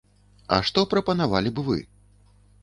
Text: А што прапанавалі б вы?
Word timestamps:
А 0.55 0.57
што 0.69 0.83
прапанавалі 0.93 1.53
б 1.61 1.67
вы? 1.69 1.79